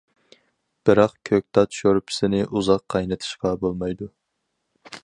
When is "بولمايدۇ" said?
3.67-4.11